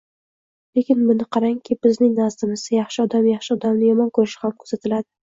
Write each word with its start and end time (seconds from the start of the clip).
Lekin, 0.77 1.01
buni 1.09 1.27
qarangki, 1.35 1.77
bizning 1.87 2.15
nazdimizda 2.19 2.73
yaxshi 2.77 3.03
odam 3.05 3.29
yaxshi 3.33 3.53
odamni 3.57 3.85
yomon 3.91 4.11
ko‘rishi 4.17 4.41
ham 4.47 4.57
kuzatiladi. 4.65 5.09